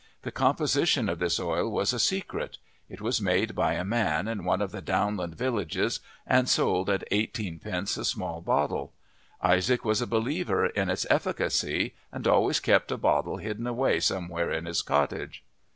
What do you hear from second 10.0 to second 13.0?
a believer in its efficacy, and always kept a